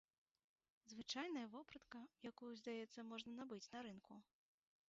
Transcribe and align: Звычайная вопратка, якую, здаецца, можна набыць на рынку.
Звычайная 0.93 1.43
вопратка, 1.57 1.99
якую, 2.31 2.51
здаецца, 2.63 2.99
можна 3.11 3.31
набыць 3.39 3.65
на 3.75 3.79
рынку. 3.91 4.13